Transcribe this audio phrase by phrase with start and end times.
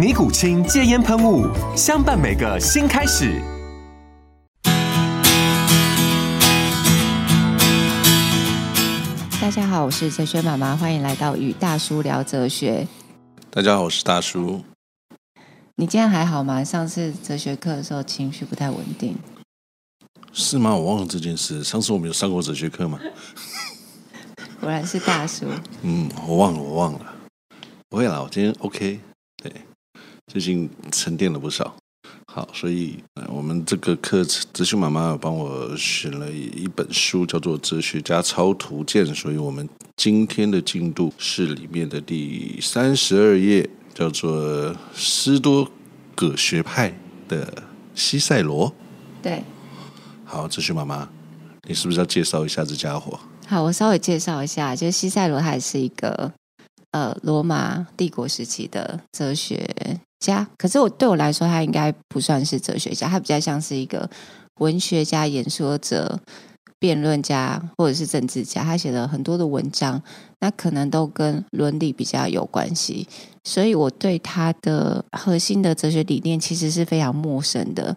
[0.00, 1.46] 尼古清戒烟喷雾，
[1.76, 3.38] 相伴每个新开始。
[9.42, 12.88] 大家好，我是哲学妈妈，欢迎来到与大叔聊哲学。
[13.50, 14.64] 大家好，我是大叔。
[15.76, 16.64] 你今天还好吗？
[16.64, 19.14] 上次哲学课的时候情绪不太稳定，
[20.32, 20.74] 是吗？
[20.74, 21.62] 我忘了这件事。
[21.62, 22.98] 上次我们有上过哲学课吗？
[24.62, 25.44] 果然是大叔。
[25.82, 27.00] 嗯，我忘了，我忘了。
[27.90, 28.98] 不会啦，我今天 OK。
[30.30, 30.32] 对。
[30.32, 31.74] 最近沉淀了不少，
[32.32, 45.68] 好，所以我们这个课，哲学妈妈有帮我选了一本书，叫做《哲学家超图鉴》，所以我们今天的进度是里面的第三十二页，叫做斯多
[46.14, 46.96] 葛学派
[47.28, 47.64] 的
[47.96, 48.72] 西塞罗。
[49.20, 49.42] 对，
[50.24, 51.08] 好，哲学妈妈，
[51.68, 53.18] 你是不是要介绍一下这家伙？
[53.48, 56.32] 好，我稍微介绍一下，就是西塞罗，他是一个
[56.92, 59.68] 呃罗马帝国时期的哲学
[60.20, 64.08] 家，可是我对我来说，他应该不算是哲学家，他比较像是一个
[64.58, 66.20] 文学家、演说者、
[66.78, 68.62] 辩论家或者是政治家。
[68.62, 70.00] 他写了很多的文章，
[70.40, 73.08] 那可能都跟伦理比较有关系，
[73.44, 77.96] 所以我对他的核心的哲学理念其实是非常陌生的。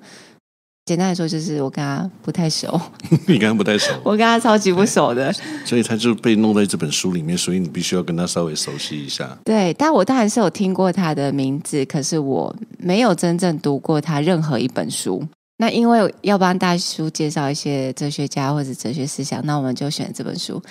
[0.86, 2.80] 简单来说，就是我跟他不太熟。
[3.26, 5.32] 你跟他不太熟，我跟他超级不熟的，
[5.64, 9.38] 所以他就被弄在这本书里面，所以你必须要跟他稍微熟悉一下。
[9.46, 15.26] 对，但我当然是有听过他的名字，可是我没有真正读过他任何一本书。
[15.58, 20.62] 那因为要帮大叔介绍一些哲学家或者哲学思想，那我们就选这本书，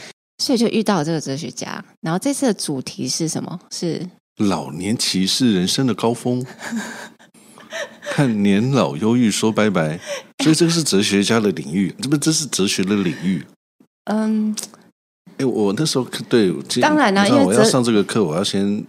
[0.42, 1.82] 所以就遇到了这个哲学家。
[2.02, 3.58] 然后这次的主题是什么？
[3.70, 4.06] 是
[4.36, 6.44] 老年歧视人生的高峰。
[8.02, 9.98] 看年老忧郁说拜拜，
[10.42, 13.44] 所以这个是哲学家的领域，这不这是哲学的领域。
[14.04, 14.54] 嗯，
[15.38, 18.84] 哎，我那时候对，当然啦，因为我要上这个课，我要先，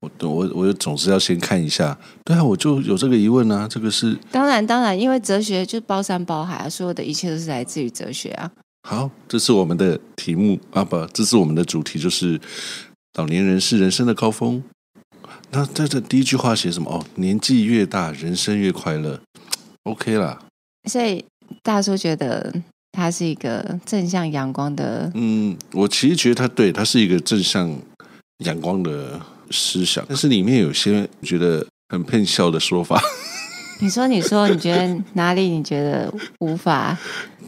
[0.00, 1.98] 我我我总是要先看一下。
[2.24, 8.50] 对啊，我就有这个疑问啊，这个是当然当然，因为哲学就包山包海啊，所有的一切都是来自于哲学啊。
[8.88, 12.40] 好，这是我们的题目啊，不，这是我们的主题，就是
[13.14, 14.62] 老年人是人生的高峰。
[15.50, 16.90] 那在这第一句话写什么？
[16.90, 19.20] 哦，年纪越大，人生越快乐。
[19.84, 20.38] OK 啦。
[20.88, 21.24] 所以
[21.62, 22.52] 大叔觉得
[22.92, 25.10] 他是一个正向阳光的。
[25.14, 27.74] 嗯，我其实觉得他对他是一个正向
[28.44, 29.20] 阳光的
[29.50, 33.00] 思想，但是里面有些觉得很喷笑的说法。
[33.80, 36.98] 你说，你说，你觉得哪里你觉得无法？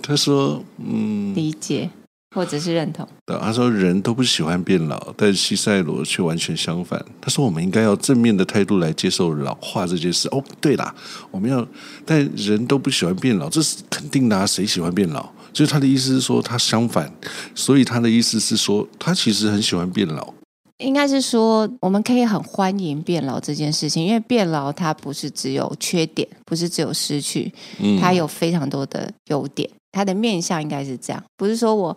[0.03, 1.91] 他说，嗯，理解。
[2.35, 3.07] 或者是认同。
[3.27, 7.05] 对他说人都不喜欢变老，但西塞罗却完全相反。
[7.21, 10.29] 他说我们应该要正面的态度来接受老化这件事。
[10.29, 10.95] 哦，对啦，
[11.31, 11.67] 我们要，
[12.05, 14.47] 但人都不喜欢变老，这是肯定的啊。
[14.47, 15.29] 谁喜欢变老？
[15.53, 17.13] 就是他的意思是说他相反，
[17.55, 20.33] 所以他的意思是说他其实很喜欢变老。
[20.79, 27.53] 应该是说我们可以很欢迎变老这件事情，因为变老它不是只有缺点，不是只有失去，
[28.01, 29.69] 它有非常多的优点。
[29.93, 31.97] 它的面相应该是这样，不是说我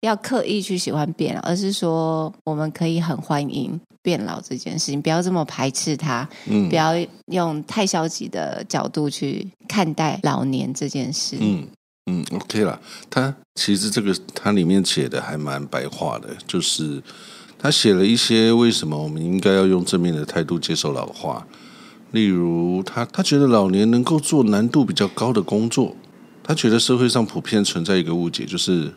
[0.00, 6.92] 要刻意去喜欢变老，而是说我们可以很欢迎变老这件事情，不要这么排斥它，嗯，不要
[7.26, 11.36] 用太消极的角度去看待老年这件事。
[11.40, 11.66] 嗯
[12.06, 17.02] 嗯，OK 啦，他其实这个他里面写的还蛮白话的，就是
[17.58, 21.46] 他写了一些为什么我们应该要用正面的态度接受老化，
[22.10, 25.96] 例如他他觉得老年能够做难度比较高的工作。
[26.46, 28.92] 他觉得社会上普遍存在一个误解，就是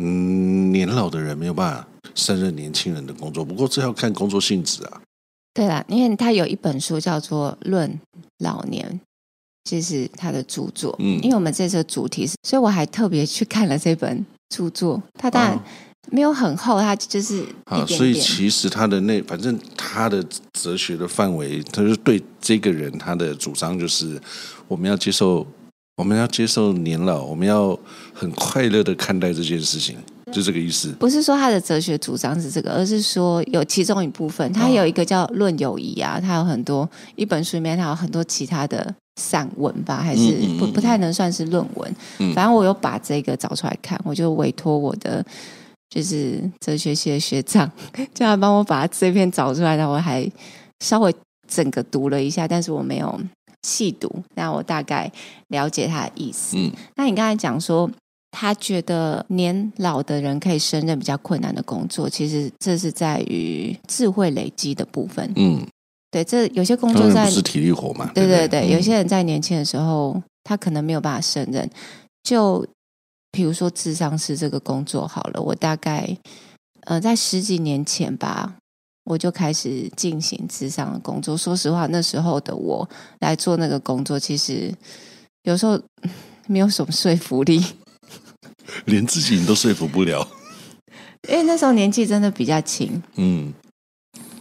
[0.00, 3.44] 嗯，年老的人没有办法胜任年轻人的工作。
[3.44, 5.02] 不过这要看工作性质啊。
[5.52, 8.00] 对啦，因为他有一本书叫做《论
[8.38, 8.88] 老年》，
[9.64, 10.96] 这是他的著作。
[10.98, 15.02] 嗯，因为我们这次的主题是，所以我还特别去看了这本著作。
[15.18, 15.58] 他当然
[16.10, 24.18] 没有很厚，他就是啊，所以其实他的那反正他的哲学的范围，他就是对这个人他的主张就是
[24.66, 25.46] 我们要接受。
[25.96, 27.76] 我们要接受年老，我们要
[28.12, 29.96] 很快乐的看待这件事情，
[30.30, 30.92] 就这个意思。
[30.98, 41.94] 不是说他的哲学主张是这个，而是说有其中一部分，他有一个叫《论友谊》啊，他有很多一本书里面，他有很多其他的散文吧，还是不不太能算是论文。
[42.34, 45.24] 反正我有把这个找出来看，我就委托我的
[45.88, 47.70] 就是哲学系的学长，
[48.12, 50.30] 叫他帮我把这篇找出来，然后我还
[50.80, 51.14] 稍微
[51.48, 53.18] 整个读了一下，但是我没有。
[53.66, 55.10] 细读，那我大概
[55.48, 56.56] 了解他的意思。
[56.56, 57.90] 嗯，那你刚才讲说，
[58.30, 65.32] 他觉得年老的人可以胜任比较困难的工作，其实这是在于智慧累积的部分。
[65.34, 65.66] 嗯，
[66.12, 68.12] 对，这有些工作在是体力活嘛？
[68.14, 71.68] 对对对，对，有些人在年轻的时候，他可能没有办法胜任。
[72.22, 72.64] 就
[73.32, 76.16] 比如说智商师这个工作好了，我大概
[76.82, 78.54] 呃在十几年前吧。
[79.06, 81.36] 我就开始进行智商的工作。
[81.36, 82.86] 说实话，那时候的我
[83.20, 84.74] 来做那个工作，其实
[85.44, 85.80] 有时候
[86.48, 87.64] 没有什么说服力，
[88.86, 90.26] 连自己你都说服不了。
[91.30, 93.54] 因为那时候年纪真的比较轻，嗯，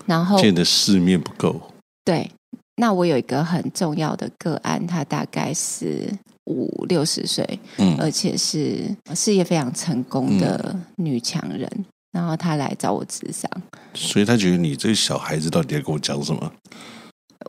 [0.08, 1.62] 然后见的世面不够。
[2.04, 2.30] 对，
[2.78, 6.12] 那我有一个很重要的个案，他大概是
[6.46, 8.84] 五六十岁，嗯，而且是
[9.16, 11.70] 事业非常成功的女强人。
[11.72, 11.86] 嗯
[12.16, 13.52] 然后他来找我咨商，
[13.94, 16.50] 所以他觉得你这个小孩子到底在跟我讲什么？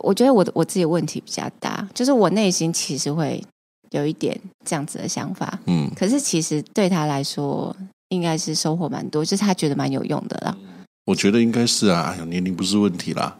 [0.03, 3.41] 我觉得我的我自己问题比较大，就是我内心其实会
[3.91, 7.73] 有一点这样子的想法，嗯，可是其实对他来说
[8.09, 10.53] 应该是收获蛮多，就是他觉得蛮有用的啦。
[11.05, 13.37] 我觉得应该是啊，哎呀，年龄不是问题啦。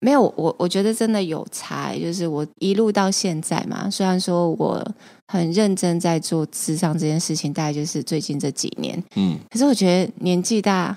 [0.00, 4.82] 没有，我我觉得真的有差，就是我一路到现在嘛，虽然说我
[5.28, 10.96] 很认真在做智商这件事情，大概就是最近这几年，嗯，可是我觉得年纪大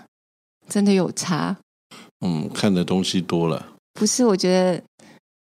[0.70, 1.58] 真的有差，
[2.26, 4.24] 嗯，看的东西多了，不是？
[4.24, 4.82] 我觉得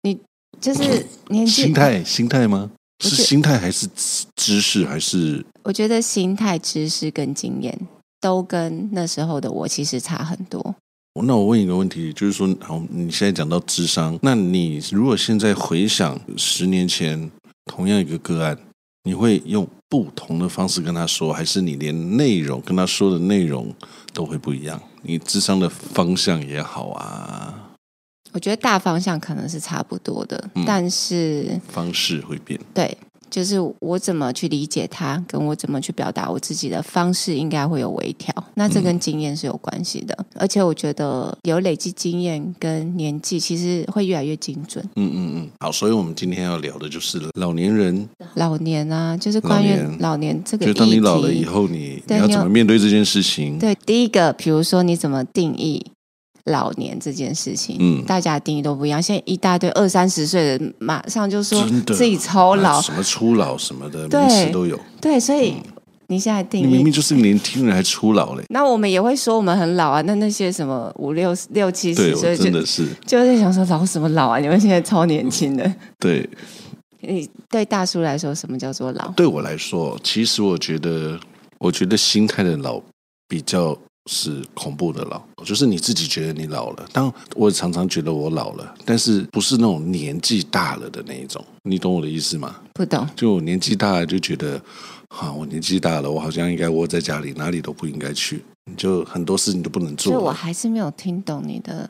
[0.02, 0.19] 你
[0.61, 2.70] 就是 年纪心态，心态吗？
[3.00, 3.88] 是心态还是
[4.37, 5.44] 知识还是？
[5.62, 7.79] 我觉得心态、知识跟经验
[8.20, 10.75] 都跟那时候的我其实差很多。
[11.22, 17.31] 那我问一个问题，就是说，好，你现在讲到智商，那你如果现在回想十年前
[17.66, 18.58] 同样一个个案，
[19.05, 23.72] 你会用不同的方式跟他说，还是你连内容跟他说的内容
[24.12, 24.81] 都会不一样？
[25.02, 27.72] 你智商的方向也好啊，
[28.32, 32.96] 我觉得大方向可能是差不多的，嗯，但是方式会变，对。
[33.31, 38.32] 就是我怎么去理解他，跟我怎么去表达我自己的方式，应该会有微调。
[38.55, 44.85] 那这跟经验是有关系的，嗯、而且我觉得有累积经验跟年纪，其实会越来越精准。
[44.97, 50.67] 嗯嗯嗯，好，所以我们今天要聊的就是老年人，老年啊，就是关于老年这个。
[50.67, 53.59] 就当你老了以后你，你你要怎么面对这件事情？
[53.59, 55.85] 对，第一个，比如说你怎么定义？
[56.46, 59.02] 老年这件事情，嗯，大家的定义都不一样。
[59.02, 64.79] 现在一大堆二三十岁的，马上就说自己超老，什么初老什么的，名词都有。
[65.00, 65.55] 对，所以
[66.08, 68.44] 你现在定义，你明明就是年轻人，还初老嘞。
[68.50, 70.02] 那我们也会说我们很老啊。
[70.02, 74.38] 那那些什么五六六七十岁，真的是就在想说老什么老啊？
[74.40, 75.75] 你们现在超年轻的。
[75.99, 76.29] 对，
[77.00, 79.08] 你对大叔来说，什么叫做老？
[79.12, 81.19] 对我来说，其实我觉得，
[81.58, 82.79] 我觉得心态的老
[83.26, 83.75] 比较。
[84.11, 86.87] 是恐怖的老，就是你自己觉得你老了。
[86.93, 91.43] 当我常常觉得我老了，但是不是那种年纪大了的那一种。
[91.62, 92.56] 你懂我的意思吗？
[92.75, 93.09] 不懂。
[93.17, 94.61] 就我年纪大了，就觉得，
[95.09, 100.12] 啊，我年纪大了，我好像应该窝在家里，哪里都不应该去，你就很多事情都不能做。
[100.12, 101.88] 所以我还是没有听懂你的。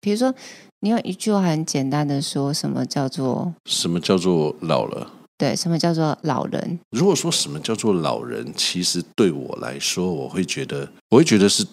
[0.00, 0.32] 比如说，
[0.80, 5.10] 你有一句话很简单的说，什么叫做什么叫做老了？
[5.38, 6.78] 对，什么叫做老人？
[6.90, 11.64] 如果说什么叫做老人，其实对我来说，我会觉得，我会觉得是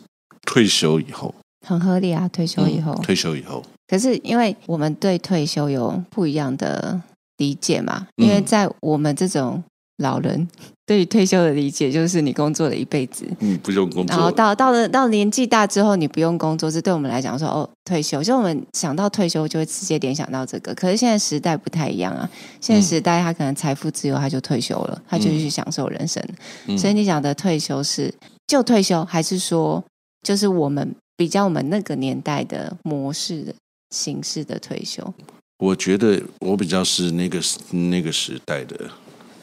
[0.46, 1.34] 退休以后，
[1.68, 2.28] 很合理啊。
[2.30, 3.62] 退休以后，嗯，退休以后。
[3.88, 7.02] 可是因为我们对退休有不一样的
[7.38, 9.64] 理解嘛，因为在我们这种。
[9.98, 10.48] 老人
[10.86, 20.76] 对于退休的理解就是你工作了一辈子，嗯，不用工作，然后到到了到年纪大之后，你不用工作，这对我们来讲说哦，退休，就我们想到退休就会直接联想到这个。
[20.76, 22.30] 可是现在时代不太一样啊，
[22.62, 26.24] 现在时代他可能财富自由，他就退休了，他就去享受人生。
[26.68, 28.14] 嗯，所以你讲的退休是
[28.46, 29.84] 就退休，还是说
[30.22, 33.56] 就是我们比较我们那个年代的模式的
[33.90, 35.12] 形式的退休？
[35.58, 37.40] 我觉得我比较是那个
[37.72, 38.78] 那个时代的。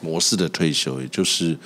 [0.03, 1.57] 模式的退休，也就是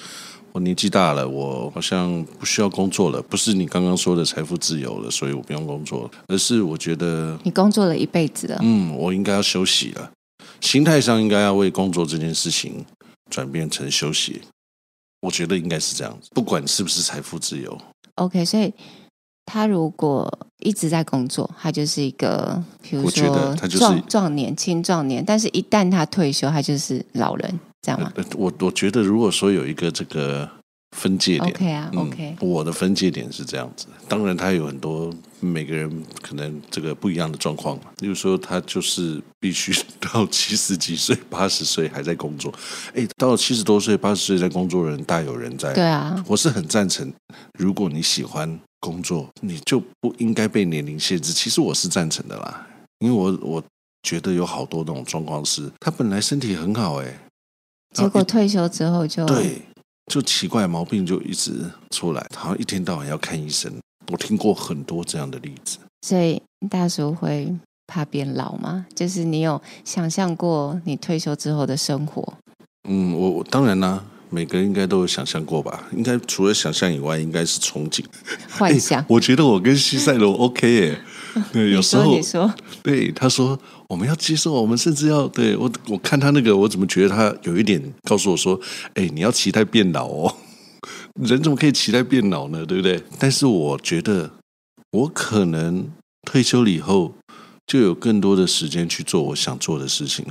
[0.51, 3.21] 我年纪大了，我好像不需要工作了。
[3.21, 10.11] 不是你刚刚说的财富自由了，所以我不用工作了，而是我觉得你工作了一辈子了，嗯，我应该要休息了。
[10.61, 12.85] 心态上应该要为工作这件事情
[13.29, 14.41] 转变成休息。
[15.19, 17.75] 我觉得应该是这样子，不管是不是财富自由。
[18.15, 18.71] OK，所以
[19.45, 27.59] 他如果一直在工作，他就是一个，比如说壮壮年、青壮年，但是一旦他退休，他就是老人。
[27.81, 28.11] 这样吗？
[28.35, 30.49] 我我觉得，如果说有一个这个
[30.95, 33.87] 分界点，OK 啊，OK，嗯，我的分界点是这样子。
[34.07, 37.83] 当然，他有很多每个人可能这个不一样的状况嘛。
[37.99, 42.53] 例如说，他就是必须 到七十几岁、八十岁还在工作。
[42.95, 45.73] 哎，到了七十多岁、八十岁在工作的人大有人在。
[45.73, 47.11] 对啊，我是很赞成，
[47.59, 51.31] 如果你喜欢工作，你就不应该被年龄限制。
[51.31, 52.65] 其实我是赞成的啦，
[52.99, 53.63] 因为我我
[54.03, 57.19] 觉得有好多那种状况是，他本来身体很好，哎。
[58.03, 59.61] 结果退休之后就对，
[60.11, 63.71] 就奇怪毛病就一直出来，好像一天到晚要看医生。
[64.11, 65.77] 我听过很多这样的例子。
[66.01, 67.53] 所以大叔会
[67.87, 68.85] 怕变老吗？
[68.95, 72.33] 就是你有想象过你退休之后的生活？
[72.87, 75.87] 嗯，我我当然啦，每个人应该都有想象过吧？
[75.91, 78.05] 应该除了想象以外，应该是憧憬、
[78.49, 79.03] 幻想。
[79.09, 81.01] 我觉得我跟西塞罗 OK 耶。
[81.53, 82.53] 对，有时候你说，
[82.83, 88.59] 对他说，我们要接受，我们甚至要对我，我看他那个，我怎么觉得他有一点告诉我说，
[88.95, 90.35] 哎，你要期待变老哦，
[91.21, 92.65] 人怎么可以期待变老呢？
[92.65, 93.01] 对不对？
[93.19, 94.31] 但是我觉得，
[94.91, 95.89] 我可能
[96.23, 97.13] 退休了以后，
[97.65, 100.25] 就有更多的时间去做我想做的事情。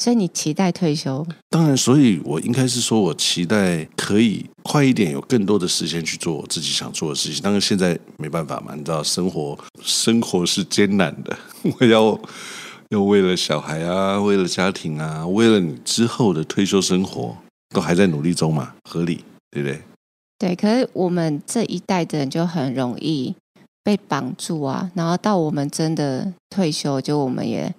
[0.00, 1.24] 所以你期待退休？
[1.50, 7.42] 当然，所以我应该是说，我期待可以快一点，有更多的时间去做我自己想做的事情。
[7.42, 11.36] 当然，现在没办法嘛，你知道，生活生活是艰难的。
[11.78, 12.18] 我要
[12.88, 17.36] 要为了小孩啊，为了家庭啊，为了你之后的退休生活，
[17.74, 19.82] 都还在努力中嘛，合理，对不对？
[20.38, 20.56] 对。
[20.56, 23.34] 可是我们这一代的人就很容易
[23.84, 27.70] 被绑住啊，然后到我们真的退休，就我们也。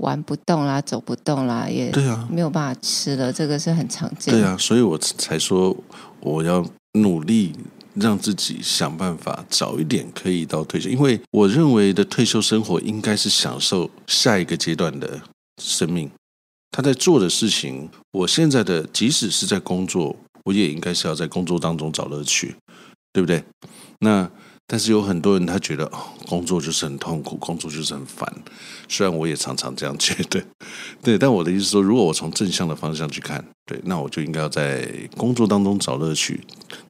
[0.00, 4.40] 玩不动啦，走不动啦，也对啊，没有办法吃了，这个是很常见的。
[4.40, 5.76] 对啊，所以我才说
[6.20, 6.64] 我要
[6.94, 7.52] 努力
[7.94, 15.20] 让自己想办法早一点可以到退休，因为我认为的退休生活应该是享受下一个阶段的
[15.62, 16.10] 生命。
[16.70, 22.54] 他在做的事情，我现在的即使是在工作，我也应该是要在工作当中找乐趣，
[23.12, 23.42] 对不对？
[24.00, 24.30] 那。
[24.72, 25.98] 但是有很多人他觉得哦，
[26.28, 28.32] 工作就是很痛苦，工作就是很烦。
[28.88, 30.40] 虽然我也常常这样觉得，
[31.02, 31.18] 对。
[31.18, 36.40] 但我的意思说，如果我从正向的方向去看，对，那我就应该要在工作当中找乐趣。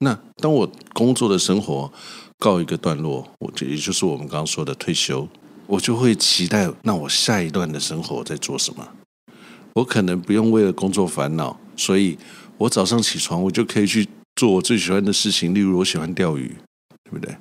[0.01, 1.91] 那当我工作的生活
[2.39, 5.27] 告一个段落，我觉得也就是我们刚刚说的退休，
[5.67, 8.87] 我就会期待，那我下一段的生活在做什么？
[9.73, 12.19] 我可能不用为了工作烦恼，所以
[12.59, 14.07] 我早上起床，我就可以去
[14.37, 16.55] 做我最喜欢的事情，例如我喜欢钓鱼，
[17.05, 17.35] 对不对？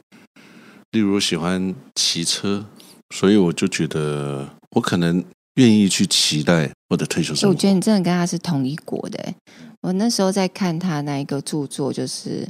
[0.91, 2.65] 例如喜欢骑车，
[3.13, 5.23] 所以我就觉得我可能
[5.55, 7.53] 愿意去期待我的退休生活。
[7.53, 9.33] 我觉得你真的跟他是同一国的。
[9.81, 12.47] 我那时候在看他那一个著作，就是。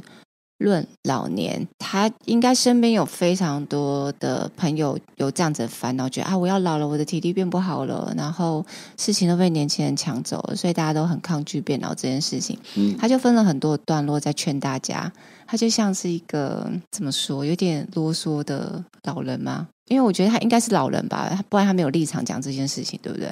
[0.60, 8.64] 论老年，他应该身边有非常多的朋友有这样子的烦恼，觉得啊，我要老了，我的体力变不好了，然后
[8.98, 12.58] 事情都被年轻人抢走了，所以大家都很抗拒变老这件事情。
[12.76, 15.10] 嗯，他就分了很多段落在劝大家，
[15.46, 19.68] 他就像是一个怎么说，有点啰嗦的老人吗？
[19.90, 23.28] 因为我觉得他应该是老人吧，不然他没有立场讲这件事情，对不对？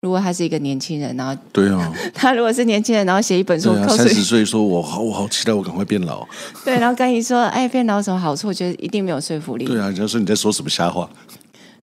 [0.00, 6.24] 如果他是一个年轻人，然后对啊， 他如果是年轻人，然后写一本书，三十岁说我好，我好期待我赶快变老。
[6.64, 8.46] 对，然后跟你说，哎，变老有什么好处？
[8.46, 9.64] 我觉得一定没有说服力。
[9.64, 11.10] 对啊，你要说你在说什么瞎话？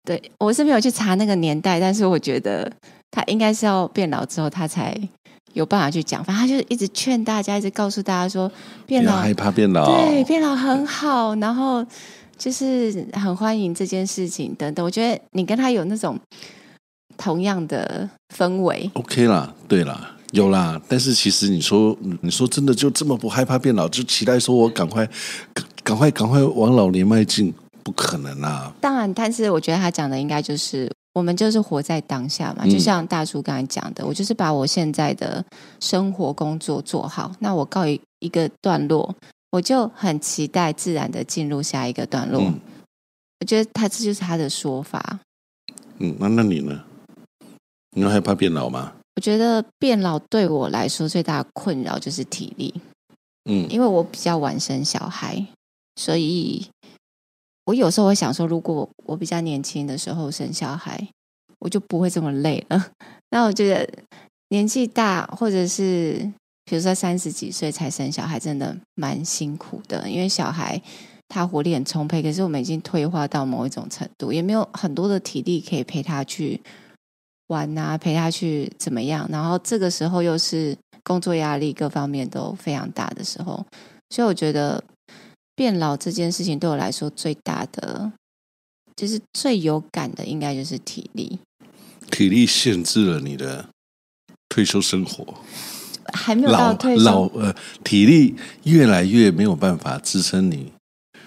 [0.05, 2.69] 对，我是没有去查那个年代，但是我觉得
[3.13, 4.93] 他应该是要变老之后，他才
[5.53, 6.25] 有办法去讲。
[6.25, 8.51] 反正他就一直劝大家，一直告诉大家说，
[8.87, 11.87] 变老害怕变老，对，变老很好，然后
[12.41, 14.85] 就是很欢迎这件事情等等。
[14.85, 16.19] 我觉得你跟他有那种。
[17.17, 20.81] 同样的氛围，OK 啦，对啦，有啦。
[20.89, 25.07] 但是其实你说，你说真的就这么不害怕变老，就期待说我赶快、
[25.85, 27.53] 赶快、赶快往老年迈进，
[27.85, 28.73] 不可能啦。
[28.81, 32.65] 当然，但是我觉得他讲的应该就是我们就是活在当下嘛。
[32.67, 35.45] 就像大叔刚才讲的，嗯、我就是把我现在的
[35.79, 39.15] 生活工作做好，那我告一一个段落，
[39.51, 42.41] 我就很期待自然的进入下一个段落。
[42.43, 42.61] 嗯、
[43.41, 45.21] 我觉得他这就是他的说法。
[45.99, 46.85] 嗯，那那你呢？
[47.93, 48.93] 你会害怕变老吗？
[49.17, 52.73] 我觉得变老对我来说最大的困扰就是体力。
[53.45, 55.45] 嗯，因为我比较晚生小孩，
[55.97, 56.69] 所以
[57.65, 61.09] 我有时候会想说，如果我比较年轻的时候生小孩，
[61.59, 62.93] 我就不会这么累了。
[63.31, 63.89] 那我觉得
[64.51, 66.33] 年纪大，或者是
[66.71, 70.09] 比如说三十几岁才生小孩，真的蛮辛苦的。
[70.09, 70.81] 因为小孩
[71.27, 76.61] 他活力很充沛，可是我们已经退化到某一种程度，也没有很多的体力可以陪他去。
[77.49, 79.29] 玩啊，陪他去怎么样？
[79.29, 83.67] 然后这个时候又是工作压力各方面都非常大的时候，
[84.11, 84.81] 所以我觉得
[85.57, 88.13] 变老这件事情对我来说最大的，
[88.95, 91.41] 就是最有感的，应该就是体力。
[92.13, 93.69] 体力限制了你的
[94.49, 95.35] 退休生活。
[96.13, 100.73] 还没有到退休，老呃体力越来越没有办法支撑你。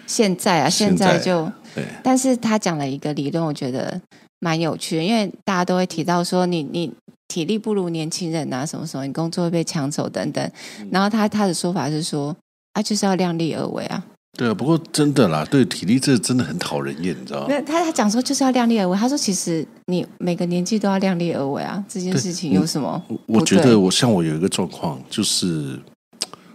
[0.05, 3.99] 现在啊，现在就对，但是他讲了一个理论，我觉得
[4.39, 6.91] 蛮有趣的，因为大家都会提到说你你
[7.27, 10.51] 体力不如年轻人啊，什么什么，你工作会被抢走等等。
[10.91, 12.35] 然后他他的说法是说，
[12.73, 14.03] 啊，就是要量力而为啊。
[14.35, 17.47] 对啊，不过真的啦，对体力这真的很讨人厌，你知道吗？
[17.67, 22.99] 他他讲说就是要量力而为，他说其实你每个年纪都要量力而为啊，这件事情有什么？
[23.07, 25.45] 我，我觉得我像我有一个状况，就是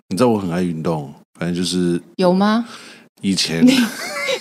[0.08, 2.66] 你知道我很爱运动，反正就是有吗？
[3.20, 3.76] 以前你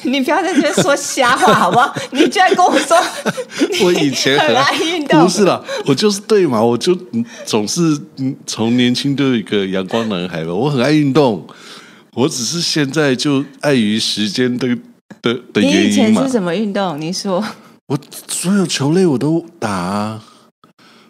[0.10, 1.96] 你不要在这边说瞎话好不好？
[2.12, 2.98] 你居然跟我说
[3.84, 6.98] 我以前很，很爱运动，不是啦，我就是对嘛，我就
[7.46, 8.00] 总是
[8.48, 11.46] 从年轻都有一个阳光男孩嘛，我很爱运动。
[12.18, 14.68] 我只是现在就碍于时间的
[15.22, 15.82] 的的原因嘛。
[15.82, 17.00] 你以前是什么运动？
[17.00, 17.44] 你说。
[17.86, 17.98] 我
[18.28, 20.24] 所有球类我都打啊，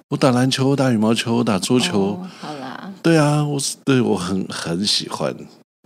[0.10, 2.00] 我打篮球，我打羽毛球，我打桌球。
[2.00, 2.94] 哦，好啦。
[3.02, 5.34] 对啊，我是对我很很喜欢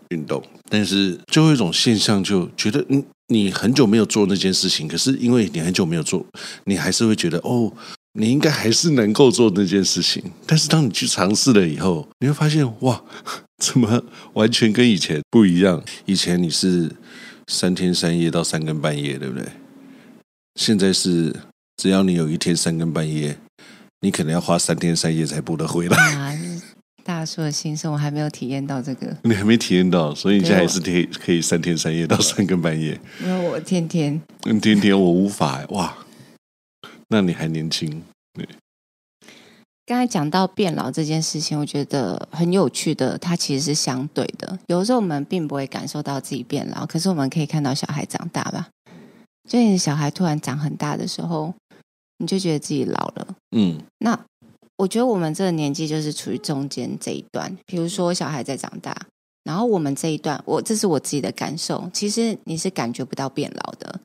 [0.09, 6.25] 运动，但是就会有一种现象，就觉得你你很久没有做那件事情，可是因为你很久没有做，
[6.65, 7.71] 你还是会觉得哦。
[8.13, 13.01] 你应该还是能够做那件事情，但是当你去尝试了以后，你会发现哇，
[13.61, 14.03] 怎么
[14.33, 15.81] 完全跟以前不一样？
[16.05, 16.91] 以前你是
[17.47, 19.47] 三天三夜到三更半夜，对不对？
[20.55, 21.33] 现在是
[21.77, 23.37] 只要你有一天三更半夜，
[24.01, 25.97] 你可能要花三天三夜才补得回来。
[25.97, 26.33] 啊，
[27.03, 32.99] 大叔的心声，我还没有体验到这个，你还没体验到，所以你现在还是可以可以三天三夜到三更半夜。
[33.21, 35.95] 因为我天天，嗯，天天我无法哇。
[37.09, 38.01] 那你还年轻，
[38.33, 38.47] 对。
[39.85, 44.57] 刚才讲到变老这件事情，我觉得很有趣的，它其实是相对的。
[44.67, 48.69] 有的时候我们并不会感受到自己变老，可是我们可以看到小孩长大吧。
[49.49, 51.53] 就你小孩突然长很大的时候，
[52.19, 53.27] 你就觉得自己老了。
[53.55, 54.17] 嗯，那
[54.77, 57.57] 我觉得我们这个年纪就是处于中间这一段。
[57.65, 58.95] 比如说小孩在长大，
[59.43, 63.99] 然后我们这一段，我这是我自己的感受，其实你是感觉不到变老的。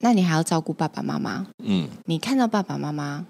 [0.00, 3.24] 那你还要照顾爸爸妈妈，嗯，你看到爸爸妈妈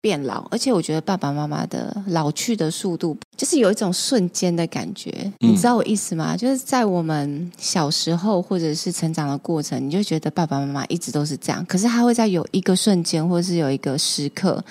[0.00, 6.36] 变老，而且我觉得爸爸妈妈的老去的速度，就是有一种瞬间的感觉，嗯，你知道我意思吗？
[6.36, 14.62] 就是在我们小时候或者是成长的过程，你就觉得爸爸妈妈一直都是这样，可是他会在有一个瞬间，或者是有一个时刻，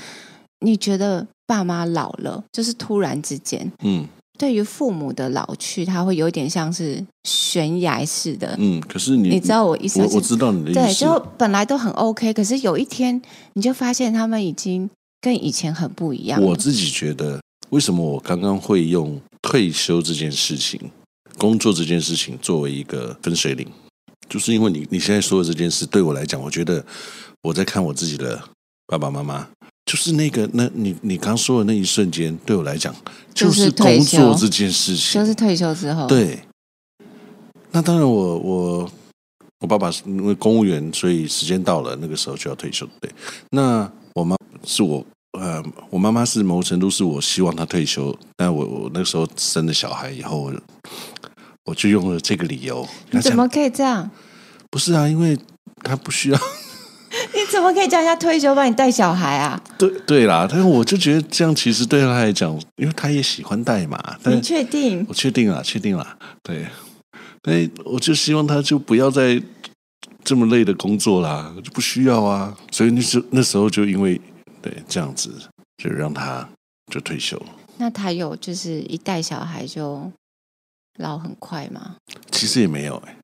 [0.60, 4.08] 你觉得爸妈老了，就是突然之间，嗯。
[4.38, 8.54] 对于父母的老去，他会有点像是悬崖似的。
[8.60, 10.02] 嗯，可是你，你知道我意思？
[10.02, 10.80] 我我知道你的意思。
[10.82, 13.22] 对，就本来都很 OK，可是有一天
[13.54, 14.90] 你就发现他们已经
[15.26, 16.40] 跟以前很不一样。
[16.40, 20.80] 我自己觉得，为什么我刚刚会用退休这件事情、
[21.40, 23.68] 工作这件事情作为一个分水岭，
[24.30, 26.86] 就是因为你你现在说的这件事，对我来讲，我觉得
[27.42, 28.40] 我在看我自己的
[28.86, 29.48] 爸爸妈妈。
[29.88, 32.94] 就是那个，那你你刚说的那一瞬间，对我来讲，
[33.36, 36.08] 就是工作这件事情，就是退休之后。
[36.08, 36.40] 对，
[37.70, 38.92] 那当然我，我我
[39.60, 42.88] 我爸爸是因为公务员，所以时间到了，那个时候就要退休。
[43.00, 43.12] 对，
[43.52, 45.06] 那我妈是我
[45.40, 50.52] 呃，我妈妈是某程度是我希望她退休，但我我那时候生了小孩以后，
[51.66, 52.88] 我就用了这个理由。
[53.12, 54.10] 你怎么可以这样？
[54.70, 55.38] 不是啊，因为
[55.84, 56.40] 她不需要。
[57.34, 59.62] 你怎么可以叫人家退休帮你带小孩啊？
[59.78, 63.98] 对对啦，但是我就觉得这样其实对他来讲，因为他也喜欢带嘛。
[64.26, 65.06] 你确定？
[65.08, 66.18] 我确定了，确定了。
[66.44, 66.68] 对，
[67.44, 69.42] 哎，我就希望他就不要再
[70.26, 72.54] 这么累的工作啦，就不需要啊。
[72.70, 74.20] 所以那时那时候就因为
[74.66, 75.32] 对这样子，
[75.78, 76.48] 就让他
[76.92, 77.40] 就退休。
[77.78, 80.12] 那他有就是一带小孩就
[80.98, 81.98] 老很快吗？
[82.32, 83.16] 其实也没有哎。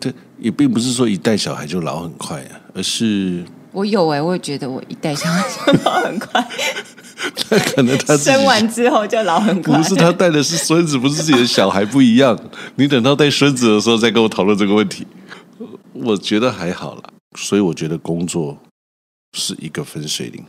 [0.00, 6.48] 这也并不是说一带小孩就老很快啊，而是我有哎、欸，我也觉得我一带小孩就老很快。
[7.50, 12.36] 那可能他生完之后就老很快，不是他带的是孙子，不是自己的小孩不一样。
[12.76, 15.06] 你等到带孙子的时候再跟我讨论这个问题，
[15.92, 17.02] 我觉得还好啦。
[17.36, 18.58] 所以我觉得工作
[19.36, 20.44] 是一个分水岭。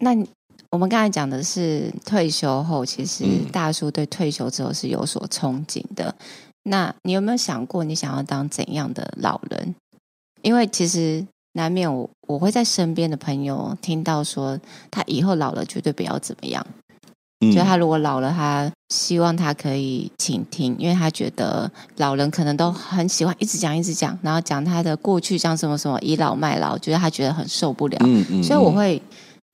[0.00, 0.16] 那
[0.70, 6.14] 我们刚才讲的是退休后，其实大叔对退休之后是有所憧憬的。
[6.64, 9.74] 那你有没有想过，你想要当怎样的老人？
[10.42, 14.58] 因为其实难免我我会在身边的朋友听到说，
[14.90, 16.64] 他以后老了绝对不要怎么样。
[17.40, 27.98] 嗯，就他如果老了，他希望他可以倾听，因为他觉得老人可能都很喜欢一直讲一直讲，然后讲他的过去，讲什么什么倚老卖老，觉得他觉得很受不了。
[28.04, 29.02] 嗯嗯，所以我会。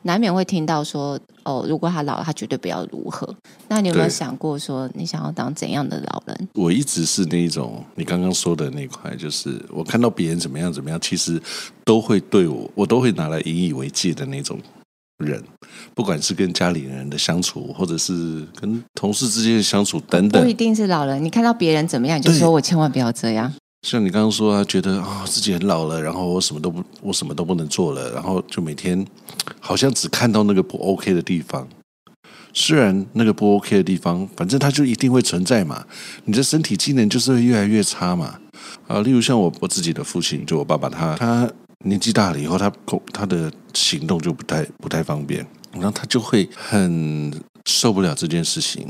[0.06, 3.28] 难免会听到说哦，如果他老了，他绝对不要如何。
[3.68, 6.48] 那你有没有想过说，你想要当怎样的老人？
[6.54, 11.42] 我一直是那一种你刚刚说的那块，就是我看到别人怎么样怎么样，其实
[11.84, 14.58] 都会对我，我都会拿来引以为戒的那种
[15.18, 15.42] 人，
[15.94, 21.22] 不管是跟家里人的相处，或者是跟同事之间的相处等等，不一定是老人。
[21.22, 23.52] 你看到别人怎么样，你就说我千万不要这样。
[23.86, 29.06] 像你刚刚说啊，觉得啊、自己很老了，然后我什么都不，我什么都不能做了，然后就每天
[29.60, 31.68] 好像只看到那个不 OK 的地方。
[32.52, 35.84] 虽然那个不 OK 的地方，反正它就一定会存在嘛。
[36.24, 38.40] 你的身体机能就是会越来越差嘛。
[38.88, 41.52] 啊，例如像我我自己的父亲，就我爸爸他，他他
[41.84, 42.72] 年纪大了以后，他
[43.12, 47.32] 他的行动就不太不太方便，然后他就会很
[47.66, 48.88] 受不了这件事情。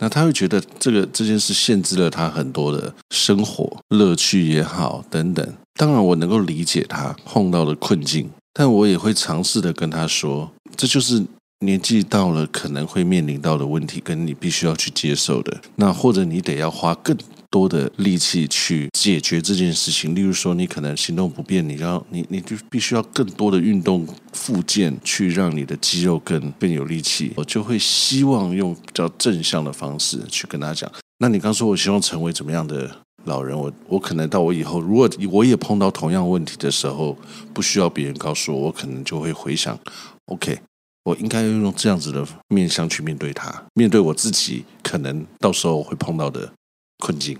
[0.00, 5.54] 那他会觉得这个这件事限制了他很多的生活乐趣也好等等。
[5.74, 11.24] 当然，我能够理解他碰到的困境，但我也会尝试的跟他说，这就是
[11.60, 15.60] 年纪到了可能会面临到的问题，跟你必须要去接受的。
[15.76, 17.16] 那或者你得要花更
[17.56, 27.32] 多的力气去解决这件事情，例如说，你可能行动不便，你要你你就必须要更多的运动附件，去让你的肌肉更更有力气。
[27.36, 30.90] 我就会希望用比较正向的方式去跟他讲。
[31.18, 33.58] 那你刚说，我希望成为怎么样的老人？
[33.58, 37.16] 我我可能到我以后，如果我也碰到同样问题的时候，
[37.54, 39.78] 不需要别人告诉我，我可能就会回想
[40.26, 40.58] ，OK，
[41.04, 46.52] 我应该用这样子的面向去面对他，面对我自己可能到时候会碰到的。
[46.98, 47.38] 困境，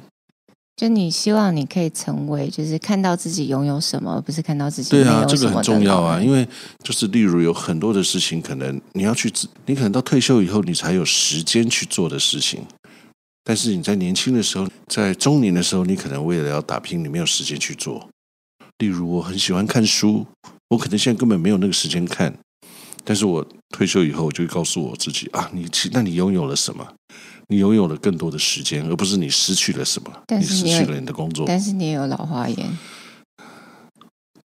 [0.77, 4.91] 就你希望你可以成为，就是看到自己拥有什么，而不是看到自己。
[4.91, 6.47] 对啊，这个很重要啊，因为
[6.83, 9.33] 就是例如有很多的事情，可能你要去，
[9.65, 12.63] 你可能到退休以后，你才有时间去做的事情。
[13.43, 18.09] 但是你在年轻的时候，在中年的时候，你可能为了要打拼，你没有时间去做。
[18.79, 20.27] 例如，我很喜欢看书，
[20.69, 22.37] 我可能现在根本没有那个时间看。
[23.05, 26.87] 但是我退休以后，我就会告诉我自己啊，你那你拥有了什么？
[27.49, 30.11] 你拥有了更多的时间，而不是你失去了什么。
[30.27, 32.79] 但是你，你失去了你的工作，但是你也有老花眼，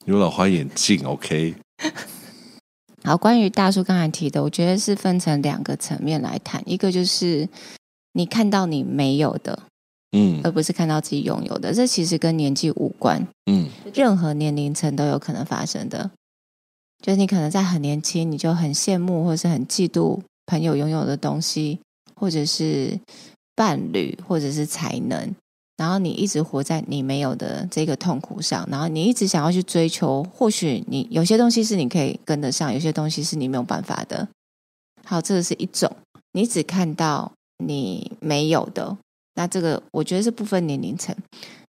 [0.05, 1.03] 有老花眼镜。
[1.05, 1.55] OK。
[3.03, 6.61] 好，关于大叔刚才提的，我觉得是分成两个层面来谈。
[6.67, 7.49] 一个就是
[8.13, 9.57] 你看到你没有的，
[10.11, 11.73] 嗯，而不是看到自己拥有的。
[11.73, 16.11] 这其实跟年纪无关，嗯，任何年龄层都有可能发生的。
[17.01, 21.79] 就是你可能在很年轻，你就很羡慕或是很嫉妒朋友拥有的东西。
[22.21, 22.99] 或者是
[23.55, 25.35] 伴侣，或者是才能，
[25.75, 34.27] 然后你一直活在你没有的这个痛苦上，然后你一直想要去追求，或许你有些东西是你可以跟得上，有些东西是你没有办法的。
[35.03, 35.91] 好，这个是一种，
[36.33, 37.31] 你只看到
[37.65, 38.95] 你没有的，
[39.33, 41.15] 那这个我觉得是不分年龄层。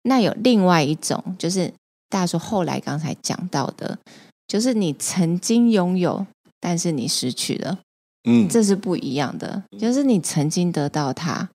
[0.03, 1.73] 那有另外一种，就是
[2.09, 3.99] 大叔后来刚才讲到的，
[4.47, 6.25] 就是你曾经拥有，
[6.61, 7.81] 但是你失去了。
[8.29, 11.49] 嗯，这是不一样的，就是你曾经得到它，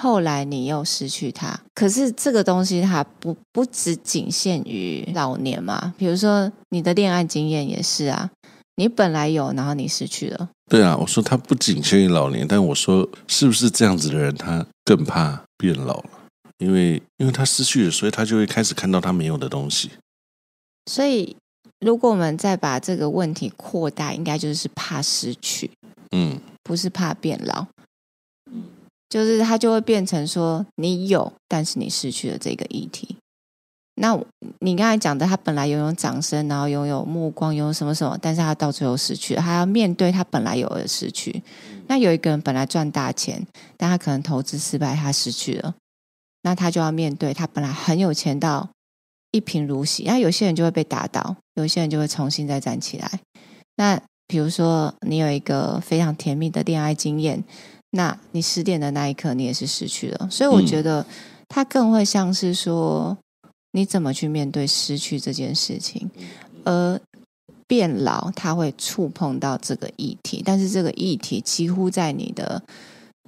[0.00, 1.60] 后来你又失去它。
[1.74, 8.30] 可是这个东西它不不只仅限于老年嘛，比如说你的恋爱经验也是啊，
[8.76, 10.48] 你本来有，然后你失去了。
[10.70, 16.10] 对啊，我说他不仅限于老年，但我说是不是这样子的人，他更怕变老了，
[16.56, 19.90] 因为因为他失去了，所以他就会开始看到他没有的东西。
[20.90, 21.36] 所以
[21.80, 25.70] 如果我们再把这个问题扩大，应该就是怕失去。
[26.16, 27.66] 嗯，不是怕变老，
[29.08, 33.16] 就是它就会变成说你有，但是你失去了这个议题。
[33.96, 34.16] 那
[34.60, 41.42] 你刚才讲的，他本来拥有掌声，然后拥有目光，拥有什么什么，但是他到最后失去了，他要面对他本来有的失去。
[41.88, 43.44] 那有一个人本来赚大钱，
[43.76, 45.74] 但他可能投资失败，他失去了，
[46.42, 48.68] 那他就要面对他本来很有钱到
[49.32, 50.04] 一贫如洗。
[50.04, 53.20] 那有些人就会被打倒，有些人就会重新再站起来。
[53.76, 54.00] 那
[54.34, 57.44] 比如说，你有一个非常甜蜜的恋爱经验，
[57.90, 60.28] 那你失恋的那一刻，你也是失去了。
[60.28, 61.06] 所以我觉得，
[61.46, 63.16] 它更会像是说，
[63.70, 66.10] 你怎么去面对失去这件事情，
[66.64, 67.00] 而
[67.68, 70.42] 变老，它会触碰到这个议题。
[70.44, 72.60] 但是这个议题几乎在你的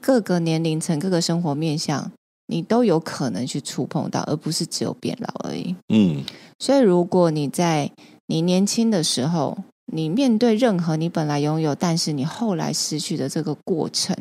[0.00, 2.10] 各个年龄层、各个生活面向，
[2.48, 5.76] 你都有可能去触碰到，而不是只有变老而已。
[5.88, 6.24] 嗯，
[6.58, 7.92] 所以如果你在
[8.26, 9.56] 你年轻的时候，
[9.92, 14.16] 你面对任何你本来拥有，但是你后来失去的这个过程，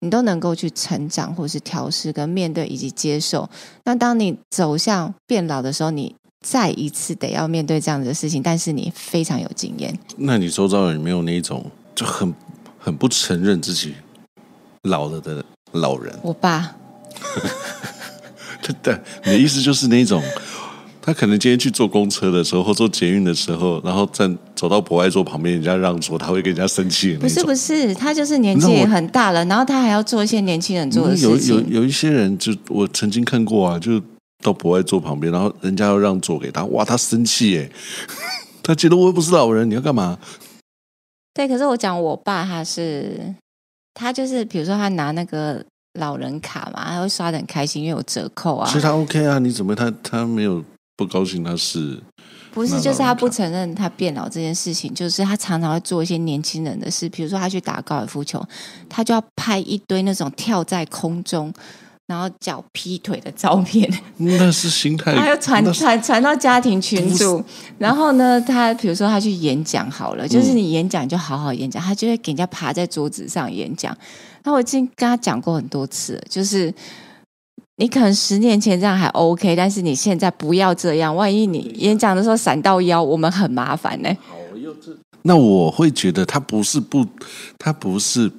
[0.00, 3.48] 你都能够去成长，或是调试跟面对以及接受。
[3.84, 9.96] 那当你走向变老的时候，你再一次得要面对这样子的事情，但是你非常有经验。
[10.16, 12.34] 那你周遭有没有那种就很
[12.78, 13.94] 很不承认自己
[14.82, 16.12] 老了的老人？
[16.22, 16.74] 我爸。
[18.62, 20.22] 对对，你的意思就是那种。
[21.06, 27.14] 他可能今天去坐公车的时候，或坐捷运的时候，然后站走到博爱座旁边，人家让座，他会跟人家生气。
[27.18, 31.54] 不是不是，他就是年纪也很大了，然后他还要做一些年轻人做的事情。
[31.54, 34.00] 有有有一些人，就我曾经看过啊，就
[34.42, 37.70] 到博爱座旁边，然后人家要让座给他，哇，他生气耶，
[38.64, 40.18] 他觉得我又不是老人，你要干嘛？
[41.34, 43.34] 对，可是我讲我爸，他是
[43.92, 45.62] 他就是，比如说他拿那个
[46.00, 48.66] 老人卡嘛，他会刷的很开心，因为有折扣啊。
[48.66, 50.64] 其实他 OK 啊，你怎么他他没有
[50.96, 51.42] 不高兴？
[51.42, 52.02] 他是
[52.52, 54.92] 不是就是他不承认他变老这件事情？
[54.94, 58.42] 就是他常常会做一些年轻人的事，比如说他去打高尔夫球，
[58.88, 61.52] 他就要拍一堆那种跳在空中。
[62.06, 65.14] 然后脚劈腿的照片，那是心态。
[65.16, 67.42] 他又传传传到家庭群组，
[67.78, 73.96] 然后呢，他比如说他去演讲好了，就是你演讲就好好演讲，他就会给人家爬在桌子上演讲。
[74.42, 76.70] 那我已经跟他讲过很多次了，就是
[77.76, 84.08] 你可能十年前这样还 OK，但是你现在不要这样，万一你演讲的时候闪到腰，我们很麻烦呢。
[85.22, 87.06] 那我会觉得他不是不，
[87.58, 88.30] 他不是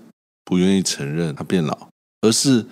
[0.43, 1.89] 不愿意承认他变老，
[2.21, 2.65] 而是。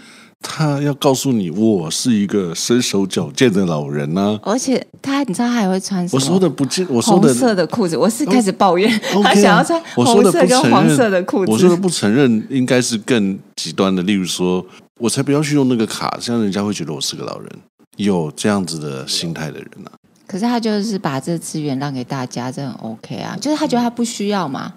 [0.43, 4.51] 他要告诉你，我是一个身手矫健的老人呢、啊。
[4.51, 6.19] 而且他，你知道他还会穿什么？
[6.19, 7.97] 我说的不见，我说的红色的裤子。
[7.97, 11.51] 我是开始抱怨、哦、 他想要穿红色跟黄色的裤子。
[11.51, 14.03] 我说的不承认，应该是更极端的。
[14.03, 14.63] 例如说，
[14.99, 17.49] 我才不要去用那个卡，这样人家会觉得我是个老人。
[17.95, 19.95] 有这样子的心态的人呢、啊？
[20.27, 23.37] 可是他就是把这资源让给大家，这很 OK 啊。
[23.39, 24.73] 就是他觉得他不需要嘛，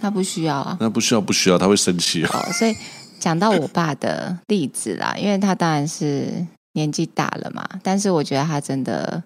[0.00, 0.76] 他不需要啊。
[0.80, 2.30] 那不需要，不需要，他会生气啊。
[2.32, 2.74] 哦、所以。
[3.18, 9.22] 讲到我爸的例子啦，因为他当然是年纪大了嘛，但是我觉得他真的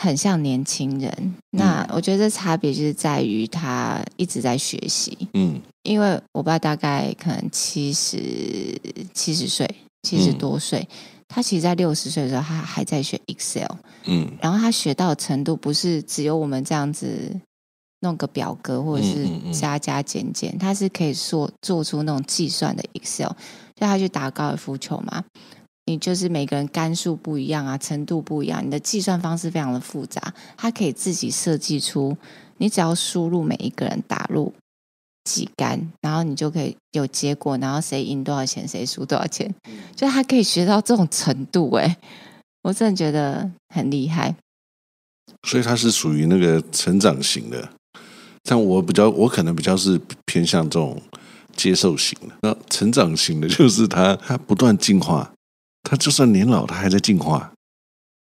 [0.00, 1.34] 很像年轻人。
[1.50, 5.28] 那我觉得这差别就是在于他一直在学习。
[5.34, 8.18] 嗯，因为我爸大概可能七十
[9.12, 9.68] 七十岁，
[10.02, 10.88] 七十多岁，
[11.28, 13.76] 他其实在六十岁的时候，他还在学 Excel。
[14.04, 17.40] 嗯，然后他学到的程度不是只有我们这样子。
[18.00, 23.32] 弄个表格或者是加加减减，他是可以做做出那种计算的 Excel。
[23.74, 25.24] 就他去打高尔夫球嘛，
[25.84, 30.32] 你就是每个人杆数不一样啊，程度不一样，你的计算方式非常的复杂。
[30.56, 32.16] 他可以自己设计出，
[32.56, 34.52] 你只要输入每一个人打入
[35.24, 39.54] 几杆，然后你就可以有结果，然后谁赢多少钱，谁输多少钱，
[39.94, 41.96] 就他可以学到这种程度，哎，
[42.62, 44.34] 我真的觉得很厉害。
[45.46, 47.68] 所以他是属于那个成长型的。
[48.46, 51.02] 但我比较，我可能比较是偏向这种
[51.56, 52.34] 接受型的。
[52.42, 55.30] 那成长型的，就是他他不断进化，
[55.82, 57.52] 他就算年老，他还在进化。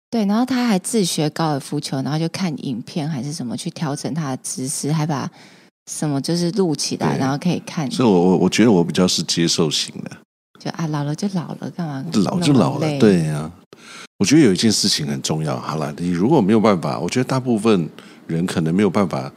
[0.10, 5.30] 对，然后他还自学高尔夫球，然后就看影片还是什么去调整他的姿势，还把
[5.90, 7.90] 什么就是录起来，然后可以看。
[7.90, 10.12] 所以我我我觉得我比较是接受型的。
[10.60, 12.06] 就啊，老了就老了，干嘛？
[12.26, 13.52] 老就老了，对呀、啊。
[14.20, 15.60] 我觉得有一件事情很重要。
[15.60, 17.90] 好了，你如果没有办法，我觉得大部分
[18.28, 19.32] 人可能没有办法。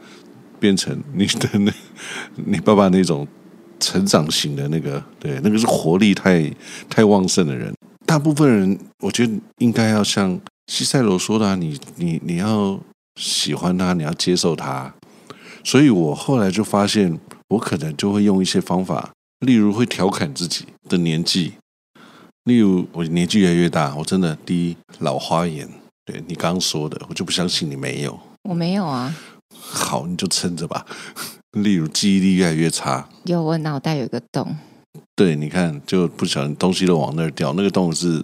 [0.65, 1.71] 变成你的那，
[2.43, 3.27] 你爸爸那种
[3.79, 6.51] 成长型的那个，对，那个是活力太
[6.89, 7.71] 太旺盛的人。
[8.03, 12.79] 大部分人，我觉得应该要像西塞罗说的啊，你你你要
[13.21, 14.91] 喜欢他，你要接受他。
[15.63, 17.15] 所以我后来就发现，
[17.49, 19.11] 我可能就会用一些方法，
[19.45, 21.53] 例如会调侃自己的年纪，
[22.45, 25.69] 例如我年纪越来越大，我真的第一老花眼，
[26.05, 29.13] 对你刚刚说的，我就不相信你没有，我没有啊。
[29.59, 30.85] 好，你就撑着吧。
[31.53, 34.55] 例如记忆力越来越差，有我脑袋有个洞。
[35.15, 38.21] 对，你看就不小心东西都往那儿掉，那个洞是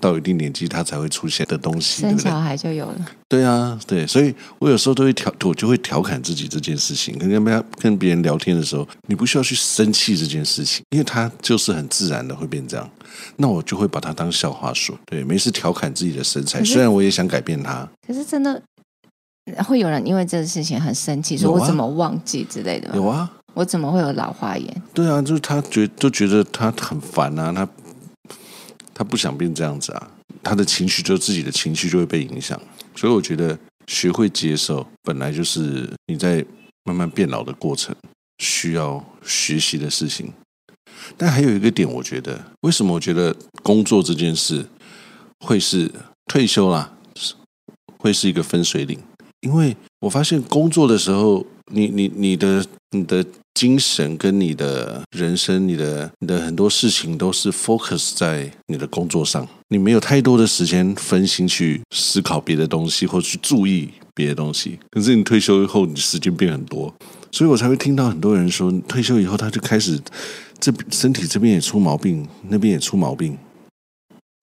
[0.00, 2.00] 到一定年纪它才会出现的东西。
[2.00, 3.06] 生小孩就有了。
[3.28, 7.18] 对啊，对，所以我有时候都会调，我就会调侃自己这件事情。
[7.18, 12.90] 跟跟别跟别人聊天的时候，你不需要去生气这件事情，因为它就是很自然的会变这样。
[13.36, 14.98] 那我就会把它当笑话说。
[15.04, 18.62] 对，没事调侃自己的身材，虽然我也想改变它，可是真的。
[19.64, 22.96] 会有人因为这个事情很生气，说我怎么忘记之类的吗？
[22.96, 24.82] 有啊，我怎么会有老花眼？
[24.92, 27.68] 对啊，就是他觉就觉得他很烦啊，他
[28.92, 30.10] 他不想变这样子啊，
[30.42, 32.60] 他的情绪就自己的情绪就会被影响。
[32.94, 33.56] 所以我觉得
[33.86, 36.44] 学会接受，本来就是你在
[36.84, 37.94] 慢慢变老的过程
[38.38, 40.32] 需要学习的事情。
[41.16, 44.66] 但还有一个点，我觉得为什么我觉得工作这件事
[45.40, 45.88] 会是
[46.26, 46.92] 退休啦，
[47.98, 48.98] 会是一个分水岭。
[49.40, 64.78] 因为我发现工作的时候，你你你的你的精神跟你的人生，你的你的很多事情都是 focus 在你的工作上，你没有太多的时间分心去思考别的东西，或去注意别的东西。
[64.90, 66.92] 可是你退休以后，你时间变很多，
[67.30, 70.00] 所以我才会听到很多人说，退休以后他就开始
[70.58, 73.36] 这身体这边也出毛病，那边也出毛病。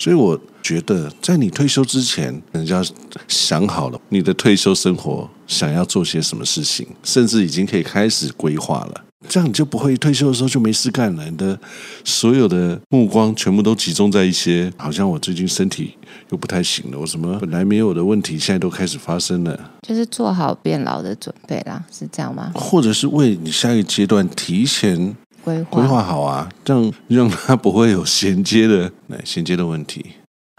[0.03, 2.83] 所以我觉得，在你退休之前，人家
[3.29, 9.05] 想好了你的退休生活想要做些什么事情，甚至已经可以开始规划了。
[9.29, 11.23] 这样你就不会退休的时候就没事干了。
[11.29, 11.57] 你的
[12.03, 15.95] 所有的目光全部都集中在一些，好像我最近身体
[16.31, 19.57] 又不太行了，我什么本来没有的问题，现在都开始发生了。
[19.87, 22.51] 就是做好变老的准备啦，是这样吗？
[22.53, 30.05] 或者是为你下一个阶段提前规划规划好啊，这样让他不会有衔接的来衔接的问题。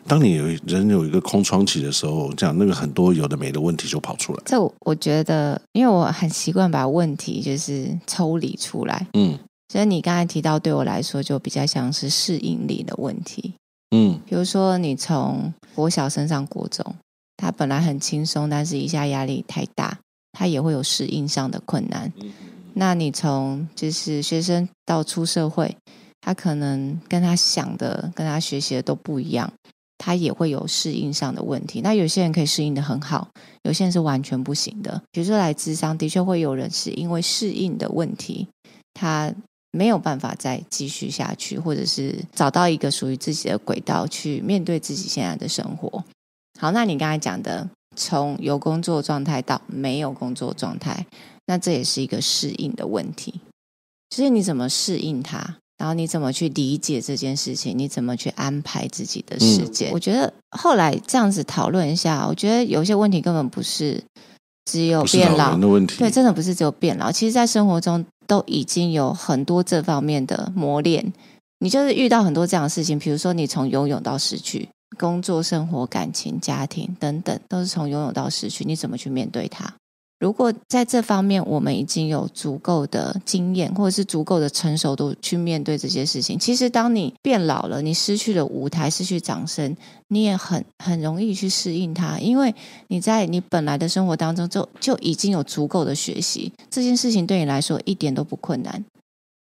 [0.07, 4.43] 当你有人有一个空窗期的时候，这样那个很多有的没的问题就跑出来。
[4.45, 9.07] 这我觉得，因为我很习惯把问题就是抽离出来。
[9.15, 9.39] 嗯，
[9.73, 13.55] 所以你刚才提到，对我来说就比较像是适应力的问题。
[13.97, 16.85] 嗯，比如说你从国小升上国中，
[17.39, 19.99] 他本来很轻松，但是一下压力太大，
[20.33, 22.13] 他也会有适应上的困难。
[22.21, 22.31] 嗯，
[22.75, 25.77] 那你从就是学生到出社会，
[26.21, 29.53] 他可能跟他想的、跟他学习的都不一样。
[29.97, 31.81] 他也会有适应上的问题。
[31.81, 33.27] 那有些人可以适应得很好，
[33.63, 35.01] 有些人是完全不行的。
[35.13, 38.47] 比如说来智商，的确会有人是因为适应的问题，
[38.93, 39.33] 他
[39.71, 46.05] 没有办法再继续下去，或者是找到一个属于自己的轨道去面对自己现在的生活。
[46.61, 51.07] 好，那你刚才讲的从有工作状态到没有工作状态，
[51.47, 53.41] 那这也是一个适应的问题。
[54.11, 55.57] 就是你怎么适应它？
[55.77, 57.77] 然后你怎么去理解这件事情？
[57.77, 59.91] 你怎么去安排自己的时间？
[59.91, 64.01] 嗯，我觉得后来这样子讨论一下，我觉得有些问题根本不是
[64.67, 67.11] 只有变老的问题，对，真的不是只有变老。
[67.11, 71.13] 其实，在生活中都已经有很多这方面的磨练。
[71.59, 79.75] 你就是遇到很多这样的事情，比如说你从拥有到失去，工作、生活、感情、家庭等等，都是从拥有到失去，你怎么去面对它？
[80.25, 89.77] 如果在这方面我们已经有足够的经验，或者是足够的成熟度去面对这些事情，其实当你变老了，你失去了舞台，失去掌声，
[90.09, 92.55] 你也很很容易去适应它，因为
[92.89, 98.83] 你在你本来的生活当中就就已经有足够的学习，这件事情对你来说一点都不困难。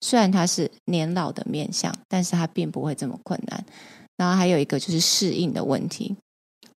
[0.01, 3.63] 虽然它是年老的面相，但是它并不会这么困难。
[4.17, 6.15] 然后还有一个就是适应的问题。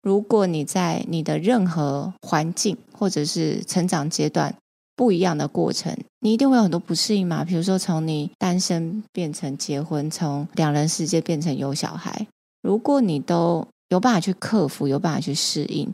[0.04, 4.54] 如果你在你的任何环境或者是成长阶段
[4.96, 7.46] 不一样的过程，你一定会有很多不适应嘛。
[7.46, 12.28] 比如说，从你单身变成结婚，从两人世界变成有小孩，
[12.62, 15.90] 如果你都有办法去克服，有办法去适应，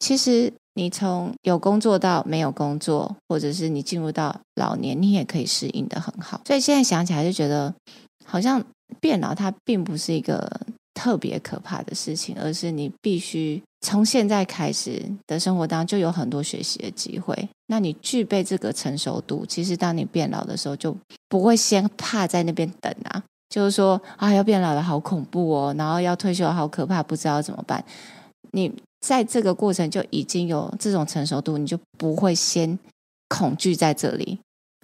[0.00, 6.40] 其实你从有工作到没有工作，或者是你进入到老年，你也可以适应得很好。
[6.44, 7.72] 所以现在想起来就觉得，
[8.24, 8.60] 好像
[9.00, 10.50] 变老它并不是一个。
[10.94, 17.48] 特别可怕的事情，而是你必须从现在开始的生活当中就有很多学习的机会。
[17.66, 20.96] 那你具备这个成熟度，其实当你变老的时候，就
[21.28, 27.84] 不会先怕在那边等啊，就是说啊要变老了好恐怖哦，然后要退休好可怕，不知道怎么办。
[28.52, 32.78] 你在这个过程就已经有这种成熟度，你就不会先
[33.28, 34.38] 恐惧在这里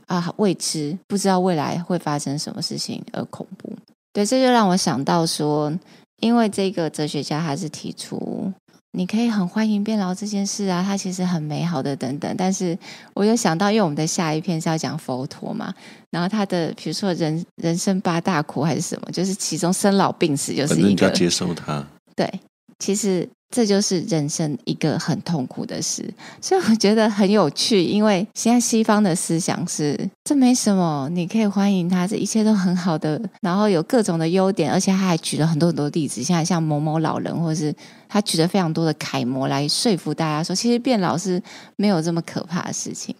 [0.06, 3.72] 啊，未知不知道未来会发生什么事情而恐怖。
[4.12, 5.72] 对，这就让我想到说。
[6.20, 8.50] 因为这个哲学家他是提出，
[8.96, 12.32] 你可以很欢迎变老这件事啊，它其实很美好的等等。
[12.38, 12.78] 但是
[13.12, 15.74] 我有想到，因为我们的下一篇是要讲佛陀嘛，
[16.10, 21.84] 然后他的比如说人人生八大苦还是什么，就是其中生老病死就是一个，要接受它。
[22.14, 22.32] 对，
[22.78, 23.28] 其实。
[23.50, 27.84] 这就是人生一个很痛苦的事，所以我觉得很有趣。
[27.84, 37.72] 因为现在西方的思想是，这没什么，你可以欢迎他，这一切都很好的，然后有各种的优点，而且他还举了很多很多例子，现在像某某老人，或者是
[38.08, 41.40] 他举了非常多的楷模来说服大家说，其实变老是
[41.76, 43.14] 没有这么可怕的事情。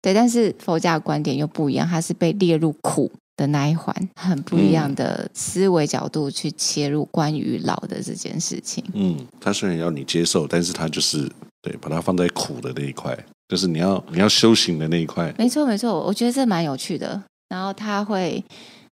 [0.00, 3.10] 对，但是佛家的观点又不一样，他是被列入苦。
[3.36, 8.84] 的那一环，很不一样的思维角度去切入关于老的这件事情。
[8.94, 11.30] 嗯，他虽然要你接受，但是他就是
[11.62, 13.16] 对，把它放在苦的那一块，
[13.48, 15.34] 就是你要你要修行的那一块。
[15.38, 17.22] 没错，没错，我觉得这蛮有趣的。
[17.48, 18.42] 然后他会，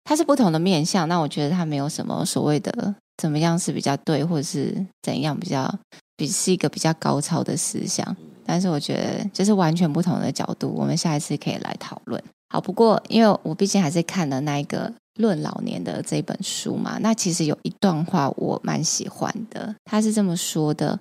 [0.04, 5.72] 他是不同的面相，那我觉得他没有什么所谓的怎么样是比较对，或者是怎样比较
[6.16, 8.16] 比是一个比较高超的思想。
[8.44, 12.22] 但是我觉得就是完全不同的角度，我们下一次可以来讨论。
[12.52, 14.90] 好，不过因为我毕竟还是看了那一个
[15.22, 20.98] 《论老年》的这本书嘛，那其实有一段话我蛮喜欢的，他是这么说的：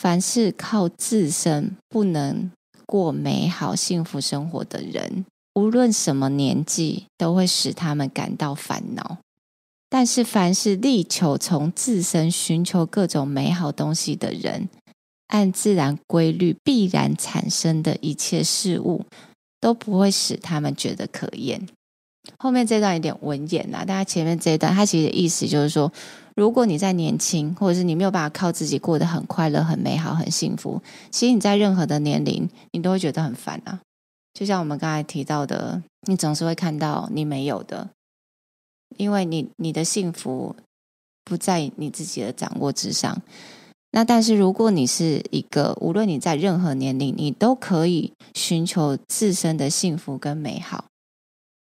[0.00, 2.48] 凡是靠自身不能
[2.86, 9.18] 过美好幸福生活的人，无论什么年纪，都会使他们感到烦恼；
[9.90, 14.68] 但是凡是力求从自身寻求各种美好东西的人，
[15.26, 19.04] 按自然规律必然产生的一切事物。
[19.62, 21.68] 都不会使他们觉得可厌。
[22.38, 25.90] 后面这段有点文言呐，但他前面这一段，他其实的意思就是说，
[26.34, 33.80] 如果你在年轻，或者是你没有办法靠自己过得很快乐、很美好、很幸福，其实你在任何的年龄，你都会觉得很烦啊。
[34.34, 37.90] 就像我们刚才提到的，你总是会看到你没有的，
[38.96, 40.56] 因为你你的幸福
[41.24, 43.22] 不在你自己的掌握之上。
[43.94, 50.86] 那但是如果你是一个，无论你在任何年龄，你都可以寻求自身的幸福跟美好。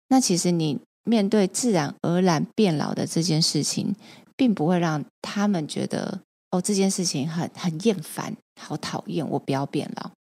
[0.10, 3.96] 那其实你面对自然而然变老的这件事情，
[4.36, 6.20] 并不会让他们觉得
[6.52, 10.12] 哦，这件事情很很厌烦，好讨厌，我不要变老。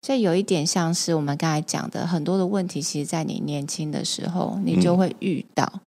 [0.00, 5.70] 所以有一点像是我们刚才讲的，很多的问题，其实在你年轻的时候，你就会遇到。
[5.74, 5.80] 嗯。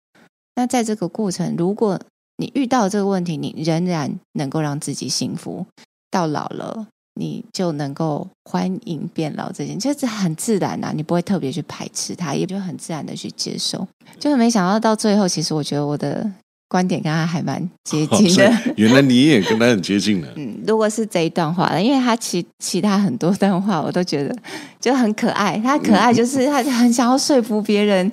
[0.55, 1.97] 那在这个过程，如果
[2.39, 5.65] 你遇到这个问题，你仍然能够让自己幸福，
[6.09, 13.87] 到老了，你就能够欢迎变老这件，就是很自然呐、啊，你不会特别去排斥它，也就很自然的去接受。
[14.17, 16.31] 就是没想到到最后，其实我觉得我的。
[16.71, 20.31] 观点跟他还蛮接 近的，哦，原来你也跟他很接近的。
[20.35, 24.35] 嗯，如果是这一段话，因为他其其他很多段话我都觉得
[24.79, 25.59] 就很可爱。
[25.63, 28.11] 他可爱就是 他很想要说服别人，嗯、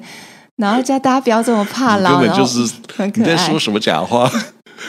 [0.57, 2.61] 然后叫大家不要这么怕老，根本就是
[2.97, 3.25] 很可爱。
[3.31, 4.31] 你在说什么假话？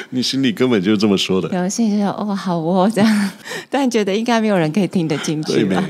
[0.10, 1.50] 你心里根本就是这么说的。
[1.56, 3.32] 有心里就说哦，好哦这样，
[3.70, 5.84] 但觉得应该没有人可以听得进去吧。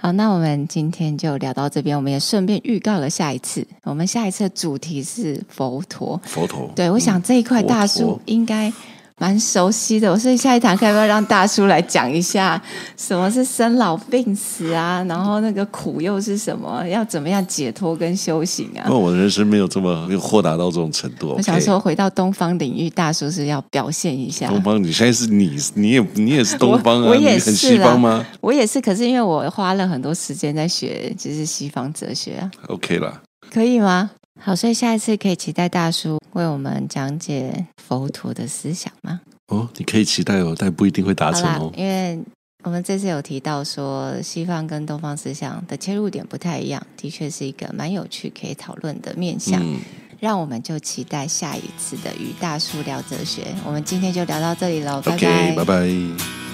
[0.00, 1.96] 好，那我们今天就聊到这边。
[1.96, 6.20] 我们也顺便预告了下一次，我们下一次的主题是佛陀。
[6.24, 8.72] 佛陀，对，我想这一块大叔应该。
[9.18, 12.60] 蛮熟悉的，所以下一堂课要不要让大叔来讲一下
[12.96, 15.04] 什么是生老病死啊？
[15.08, 16.86] 然后那个苦又是什么？
[16.88, 18.84] 要怎么样解脱跟修行啊？
[18.86, 21.34] 那我的人生没有这么没有豁达到这种程度。
[21.36, 24.48] 我想说，回到东方领域，大叔是要表现一下。
[24.48, 27.04] 东方，你现在是你，你也你也是东方啊？
[27.04, 28.26] 我，我也是很西方吗？
[28.40, 32.50] 我也是，可是因为我花了很多时间在学，就是西方哲学啊。
[32.68, 34.10] OK 啦，可以吗？
[34.40, 39.20] 好，所以下一次可以期待大叔为我们讲解佛陀的思想吗？
[39.48, 41.70] 哦，你可以期待哦，但不一定会达成哦。
[41.76, 42.18] 因为
[42.64, 49.60] 我们这次有提到说，西方跟东方思想的切入点不太一样，的确是一个蛮有趣可以讨论的面向。
[49.62, 49.78] 嗯，
[50.18, 53.46] 让我们就期待下一次的与大叔聊哲学。
[53.66, 56.51] 我们今天就聊到这里喽，拜拜，拜拜。